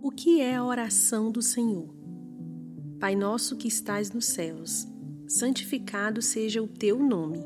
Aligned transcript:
O 0.00 0.12
que 0.12 0.40
é 0.40 0.54
a 0.54 0.64
oração 0.64 1.28
do 1.28 1.42
Senhor? 1.42 1.88
Pai 3.00 3.16
nosso 3.16 3.56
que 3.56 3.66
estais 3.66 4.12
nos 4.12 4.26
céus, 4.26 4.86
santificado 5.26 6.22
seja 6.22 6.62
o 6.62 6.68
teu 6.68 7.00
nome. 7.00 7.44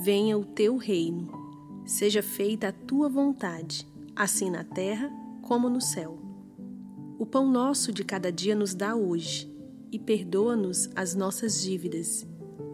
Venha 0.00 0.38
o 0.38 0.44
teu 0.44 0.76
reino. 0.76 1.32
Seja 1.84 2.22
feita 2.22 2.68
a 2.68 2.72
tua 2.72 3.08
vontade, 3.08 3.84
assim 4.14 4.48
na 4.48 4.62
terra 4.62 5.10
como 5.42 5.68
no 5.68 5.80
céu. 5.80 6.20
O 7.18 7.26
pão 7.26 7.50
nosso 7.50 7.92
de 7.92 8.04
cada 8.04 8.30
dia 8.30 8.54
nos 8.54 8.74
dá 8.74 8.94
hoje, 8.94 9.52
e 9.90 9.98
perdoa-nos 9.98 10.88
as 10.94 11.16
nossas 11.16 11.60
dívidas, 11.60 12.24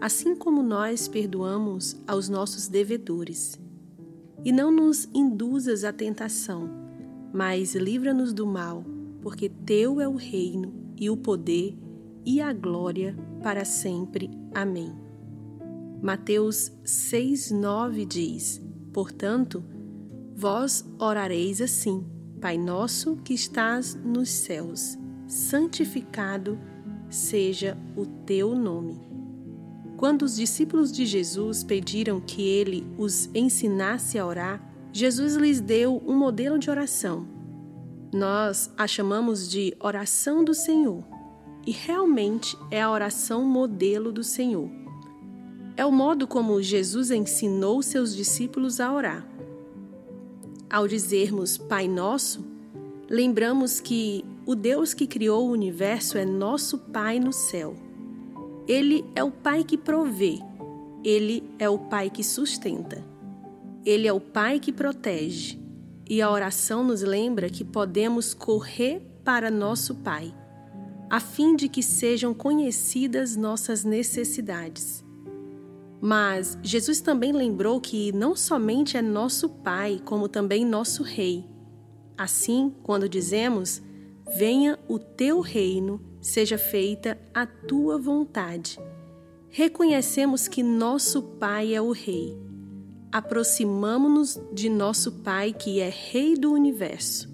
assim 0.03 0.37
como 0.37 0.63
nós 0.63 1.09
perdoamos 1.09 1.97
aos 2.07 2.29
nossos 2.29 2.69
devedores. 2.69 3.59
E 4.45 4.53
não 4.53 4.71
nos 4.71 5.09
induzas 5.15 5.83
à 5.83 5.95
tentação, 5.95 6.69
mas 7.33 7.75
livra-nos 7.75 8.35
do 8.35 8.47
mal 8.47 8.85
porque 9.29 9.51
teu 9.51 10.01
é 10.01 10.09
o 10.09 10.17
reino 10.17 10.73
e 10.97 11.11
o 11.11 11.15
poder 11.15 11.77
e 12.25 12.41
a 12.41 12.51
glória 12.51 13.15
para 13.43 13.63
sempre. 13.63 14.31
Amém. 14.55 14.91
Mateus 16.03 16.73
6:9 16.83 18.07
diz: 18.07 18.59
Portanto, 18.91 19.63
vós 20.35 20.83
orareis 20.99 21.61
assim: 21.61 22.07
Pai 22.41 22.57
nosso 22.57 23.17
que 23.17 23.35
estás 23.35 23.95
nos 24.03 24.31
céus, 24.31 24.97
santificado 25.27 26.59
seja 27.11 27.77
o 27.95 28.07
teu 28.07 28.55
nome. 28.55 28.99
Quando 29.99 30.23
os 30.23 30.37
discípulos 30.37 30.91
de 30.91 31.05
Jesus 31.05 31.63
pediram 31.63 32.19
que 32.19 32.41
ele 32.41 32.87
os 32.97 33.29
ensinasse 33.35 34.19
a 34.19 34.25
orar, 34.25 34.75
Jesus 34.91 35.35
lhes 35.37 35.61
deu 35.61 36.03
um 36.07 36.17
modelo 36.17 36.59
de 36.59 36.71
oração 36.71 37.37
nós 38.13 38.73
a 38.77 38.87
chamamos 38.87 39.49
de 39.49 39.77
oração 39.81 40.43
do 40.43 40.55
Senhor 40.55 41.05
e 41.67 41.71
realmente 41.71 42.57
é 42.71 42.81
a 42.81 42.91
oração 42.91 43.45
modelo 43.45 44.11
do 44.11 44.25
Senhor. 44.25 44.71
É 45.77 45.85
o 45.85 45.93
modo 45.93 46.27
como 46.27 46.63
Jesus 46.63 47.11
ensinou 47.11 47.83
seus 47.83 48.17
discípulos 48.17 48.81
a 48.81 48.93
orar. 48.93 49.29
Ao 50.71 50.89
dizermos 50.89 51.59
Pai 51.59 51.87
Nosso, 51.87 52.45
lembramos 53.09 53.81
que 53.81 54.25
o 54.47 54.55
Deus 54.55 54.95
que 54.95 55.07
criou 55.07 55.47
o 55.47 55.53
universo 55.53 56.17
é 56.17 56.25
nosso 56.25 56.79
Pai 56.79 57.21
no 57.21 57.33
céu. 57.33 57.77
Ele 58.67 59.05
é 59.15 59.23
o 59.23 59.31
Pai 59.31 59.63
que 59.63 59.77
provê, 59.77 60.39
ele 61.05 61.45
é 61.59 61.69
o 61.69 61.79
Pai 61.79 62.09
que 62.09 62.25
sustenta, 62.25 63.05
ele 63.85 64.09
é 64.09 64.13
o 64.13 64.21
Pai 64.21 64.59
que 64.59 64.73
protege, 64.73 65.59
e 66.09 66.23
a 66.23 66.31
oração 66.31 66.83
nos 66.83 67.03
lembra 67.03 67.51
que 67.51 67.65
podemos 67.65 68.33
correr 68.33 69.03
para 69.23 69.51
nosso 69.51 69.97
Pai, 69.97 70.35
a 71.11 71.21
fim 71.21 71.55
de 71.55 71.69
que 71.69 71.83
sejam 71.83 72.33
conhecidas 72.33 73.37
nossas 73.37 73.85
necessidades. 73.85 75.05
Mas 76.01 76.57
Jesus 76.63 77.01
também 77.01 77.33
lembrou 77.33 77.81
que 77.81 78.13
não 78.13 78.35
somente 78.35 78.97
é 78.97 79.03
nosso 79.03 79.49
Pai, 79.49 80.01
como 80.05 80.29
também 80.29 80.65
nosso 80.65 81.03
Rei. 81.03 81.45
Assim, 82.17 82.73
quando 82.83 83.09
dizemos: 83.09 83.83
Venha 84.37 84.79
o 84.89 84.99
teu 84.99 85.41
reino, 85.41 86.01
seja 86.21 86.57
feita 86.57 87.19
a 87.35 87.45
tua 87.45 87.99
vontade, 87.99 88.79
reconhecemos 89.51 90.49
que 90.49 90.63
nosso 90.63 91.23
Pai 91.23 91.75
é 91.75 91.83
o 91.83 91.91
Rei 91.91 92.48
aproximamo-nos 93.11 94.39
de 94.53 94.69
nosso 94.69 95.13
Pai 95.23 95.53
que 95.53 95.81
é 95.81 95.89
Rei 95.89 96.35
do 96.35 96.53
universo, 96.53 97.29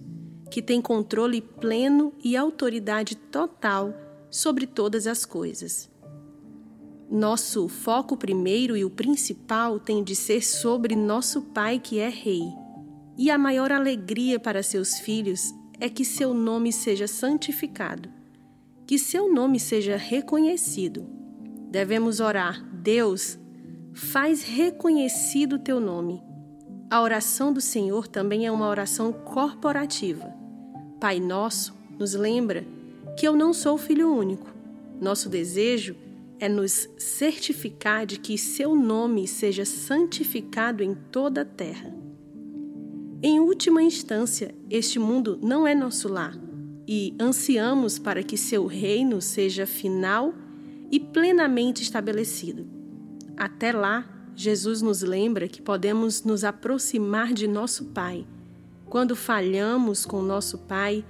que 0.50 0.62
tem 0.62 0.80
controle 0.80 1.40
pleno 1.40 2.12
e 2.22 2.36
autoridade 2.36 3.16
total 3.16 3.94
sobre 4.30 4.66
todas 4.66 5.06
as 5.06 5.24
coisas. 5.24 5.90
Nosso 7.10 7.68
foco 7.68 8.16
primeiro 8.16 8.76
e 8.76 8.84
o 8.84 8.90
principal 8.90 9.78
tem 9.78 10.02
de 10.02 10.16
ser 10.16 10.42
sobre 10.42 10.96
nosso 10.96 11.42
Pai 11.42 11.78
que 11.78 11.98
é 11.98 12.08
Rei. 12.08 12.42
E 13.16 13.30
a 13.30 13.38
maior 13.38 13.70
alegria 13.70 14.40
para 14.40 14.62
seus 14.62 14.98
filhos 14.98 15.52
é 15.78 15.88
que 15.88 16.04
seu 16.04 16.32
nome 16.32 16.72
seja 16.72 17.06
santificado, 17.06 18.08
que 18.86 18.98
seu 18.98 19.32
nome 19.32 19.60
seja 19.60 19.96
reconhecido. 19.96 21.06
Devemos 21.70 22.20
orar, 22.20 22.64
Deus, 22.72 23.38
faz 23.94 24.42
reconhecido 24.42 25.54
o 25.54 25.58
teu 25.58 25.78
nome. 25.78 26.20
A 26.90 27.00
oração 27.00 27.52
do 27.52 27.60
Senhor 27.60 28.08
também 28.08 28.44
é 28.44 28.50
uma 28.50 28.68
oração 28.68 29.12
corporativa. 29.12 30.34
Pai 31.00 31.20
Nosso 31.20 31.74
nos 31.98 32.12
lembra 32.14 32.66
que 33.16 33.26
eu 33.26 33.36
não 33.36 33.52
sou 33.52 33.78
filho 33.78 34.12
único. 34.12 34.52
Nosso 35.00 35.28
desejo 35.28 35.96
é 36.40 36.48
nos 36.48 36.88
certificar 36.98 38.04
de 38.04 38.18
que 38.18 38.36
seu 38.36 38.74
nome 38.74 39.28
seja 39.28 39.64
santificado 39.64 40.82
em 40.82 40.94
toda 41.12 41.42
a 41.42 41.44
terra. 41.44 41.94
Em 43.22 43.38
última 43.38 43.82
instância, 43.82 44.54
este 44.68 44.98
mundo 44.98 45.38
não 45.40 45.66
é 45.66 45.74
nosso 45.74 46.08
lar 46.08 46.36
e 46.86 47.14
ansiamos 47.18 47.98
para 47.98 48.22
que 48.22 48.36
seu 48.36 48.66
reino 48.66 49.22
seja 49.22 49.66
final 49.66 50.34
e 50.90 50.98
plenamente 50.98 51.82
estabelecido. 51.82 52.83
Até 53.36 53.72
lá, 53.72 54.08
Jesus 54.36 54.82
nos 54.82 55.02
lembra 55.02 55.48
que 55.48 55.62
podemos 55.62 56.22
nos 56.24 56.44
aproximar 56.44 57.32
de 57.32 57.46
nosso 57.46 57.86
Pai. 57.86 58.26
Quando 58.86 59.16
falhamos 59.16 60.04
com 60.04 60.22
nosso 60.22 60.58
Pai, 60.58 61.04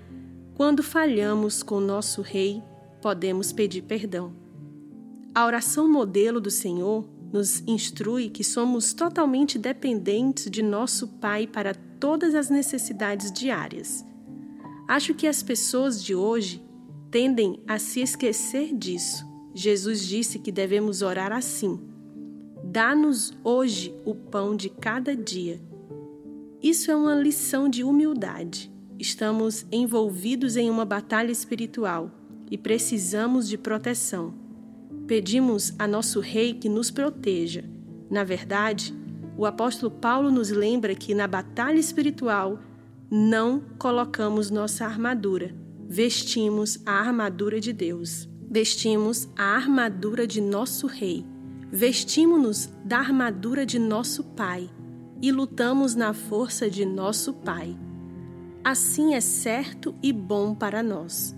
quando 0.55 0.83
falhamos 0.83 1.63
com 1.63 1.81
nosso 1.81 2.23
Rei, 2.23 2.63
podemos 3.03 3.53
pedir 3.53 3.83
perdão. 3.83 4.33
A 5.35 5.45
oração 5.45 5.91
modelo 5.91 6.41
do 6.41 6.51
Senhor 6.51 7.09
nos 7.33 7.63
instrui 7.67 8.31
que 8.31 8.45
somos 8.45 8.95
totalmente 8.95 9.59
dependentes 9.59 10.51
de 10.51 10.63
nosso 10.63 11.09
Pai 11.09 11.47
para 11.47 11.75
todas 11.75 12.35
as 12.35 12.49
necessidades 12.49 13.33
diárias. 13.33 14.05
Acho 14.87 15.15
que 15.15 15.27
as 15.27 15.43
pessoas 15.43 16.03
de 16.03 16.15
hoje 16.15 16.63
tendem 17.11 17.63
a 17.67 17.79
se 17.79 18.01
esquecer 18.01 18.75
disso. 18.75 19.27
Jesus 19.55 20.07
disse 20.07 20.39
que 20.39 20.53
devemos 20.53 21.03
orar 21.03 21.33
assim 21.33 21.94
Dá-nos 22.75 23.33
hoje 23.45 23.95
o 24.05 24.17
pão 24.17 24.57
de 24.57 24.69
cada 24.69 25.15
dia. 25.15 25.61
Isso 26.61 26.91
é 26.91 26.97
uma 26.97 27.15
lição 27.15 27.69
de 27.69 27.85
humildade. 27.85 28.69
Estamos 28.99 29.65
envolvidos 29.71 30.57
em 30.57 30.69
uma 30.69 30.85
batalha 30.85 31.31
espiritual 31.31 32.11
e 32.51 32.59
precisamos 32.59 33.49
de 33.49 33.57
proteção. 33.57 34.35
Pedimos 35.07 35.73
a 35.79 35.87
nosso 35.87 36.19
Rei 36.19 36.53
que 36.53 36.69
nos 36.69 36.91
proteja. 36.91 37.63
Na 38.11 38.25
verdade, 38.25 38.93
o 39.39 39.47
apóstolo 39.47 39.93
Paulo 39.93 40.29
nos 40.29 40.51
lembra 40.51 40.97
que 40.97 41.15
na 41.15 41.29
batalha 41.29 41.79
espiritual 41.79 42.59
não 43.09 43.63
colocamos 43.79 44.51
nossa 44.51 44.85
armadura, 44.85 45.55
vestimos 45.89 46.81
a 46.85 46.95
armadura 46.95 47.61
de 47.61 47.73
Deus, 47.73 48.29
vestimos 48.51 49.29
a 49.37 49.55
armadura 49.55 50.27
de 50.27 50.41
nosso 50.41 50.89
Rei 50.89 51.25
Vestimos-nos 51.71 52.71
da 52.85 52.99
armadura 52.99 53.65
de 53.65 53.79
nosso 53.79 54.23
Pai 54.23 54.71
e 55.21 55.33
lutamos 55.33 55.95
na 55.95 56.13
força 56.13 56.69
de 56.69 56.85
nosso 56.85 57.33
Pai. 57.33 57.77
Assim 58.63 59.15
é 59.15 59.21
certo 59.21 59.95
e 60.03 60.13
bom 60.13 60.55
para 60.55 60.83
nós. 60.83 61.35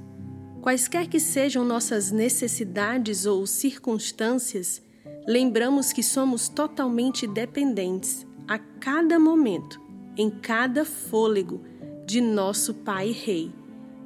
Quaisquer 0.61 1.09
que 1.09 1.21
sejam 1.21 1.65
nossas 1.65 2.11
necessidades 2.11 3.25
ou 3.27 3.47
circunstâncias, 3.47 4.83
lembramos 5.27 5.93
que 5.93 6.03
somos 6.03 6.49
totalmente 6.49 7.27
dependentes 7.27 8.27
a 8.49 8.59
cada 8.59 9.19
momento, 9.19 9.81
em 10.17 10.29
cada 10.31 10.85
fôlego, 10.85 11.63
de 12.05 12.21
nosso 12.21 12.73
Pai 12.73 13.11
Rei 13.11 13.53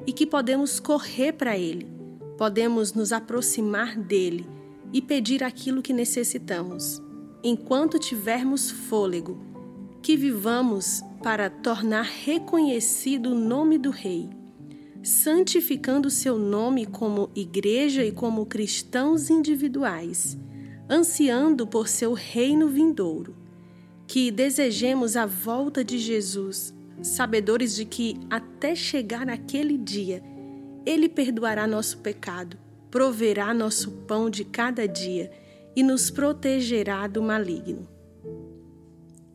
e 0.06 0.12
que 0.12 0.26
podemos 0.26 0.80
correr 0.80 1.32
para 1.32 1.56
Ele, 1.58 1.86
podemos 2.38 2.94
nos 2.94 3.12
aproximar 3.12 3.96
dele 3.96 4.46
e 4.92 5.00
pedir 5.00 5.42
aquilo 5.44 5.82
que 5.82 5.92
necessitamos. 5.92 7.00
Enquanto 7.42 7.98
tivermos 7.98 8.70
fôlego, 8.70 9.38
que 10.02 10.16
vivamos 10.16 11.02
para 11.22 11.48
tornar 11.48 12.04
reconhecido 12.04 13.30
o 13.30 13.34
nome 13.34 13.78
do 13.78 13.90
Rei, 13.90 14.28
santificando 15.02 16.10
seu 16.10 16.38
nome 16.38 16.86
como 16.86 17.30
igreja 17.34 18.04
e 18.04 18.12
como 18.12 18.46
cristãos 18.46 19.30
individuais, 19.30 20.38
ansiando 20.88 21.66
por 21.66 21.88
seu 21.88 22.12
reino 22.12 22.68
vindouro. 22.68 23.36
Que 24.06 24.30
desejemos 24.30 25.16
a 25.16 25.24
volta 25.24 25.84
de 25.84 25.96
Jesus, 25.98 26.74
sabedores 27.00 27.76
de 27.76 27.84
que 27.84 28.16
até 28.28 28.74
chegar 28.74 29.28
aquele 29.30 29.78
dia, 29.78 30.22
ele 30.84 31.08
perdoará 31.08 31.66
nosso 31.66 31.98
pecado 31.98 32.58
proverá 32.90 33.54
nosso 33.54 33.90
pão 34.06 34.28
de 34.28 34.44
cada 34.44 34.86
dia 34.86 35.30
e 35.76 35.82
nos 35.82 36.10
protegerá 36.10 37.06
do 37.06 37.22
maligno. 37.22 37.88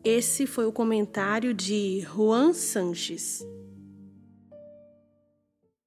Esse 0.04 0.46
foi 0.46 0.66
o 0.66 0.72
comentário 0.72 1.52
de 1.52 2.00
Juan 2.00 2.52
Sanches. 2.52 3.44